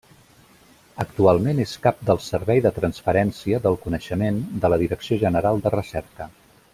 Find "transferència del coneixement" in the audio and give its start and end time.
2.79-4.41